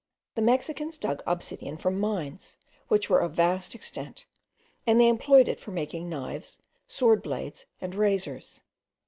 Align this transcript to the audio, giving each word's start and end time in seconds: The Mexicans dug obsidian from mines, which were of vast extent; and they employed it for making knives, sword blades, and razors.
The 0.33 0.41
Mexicans 0.41 0.97
dug 0.97 1.21
obsidian 1.27 1.77
from 1.77 1.99
mines, 1.99 2.57
which 2.87 3.07
were 3.07 3.19
of 3.19 3.33
vast 3.33 3.75
extent; 3.75 4.25
and 4.87 4.99
they 4.99 5.07
employed 5.07 5.47
it 5.47 5.59
for 5.59 5.69
making 5.69 6.09
knives, 6.09 6.57
sword 6.87 7.21
blades, 7.21 7.67
and 7.79 7.93
razors. 7.93 8.63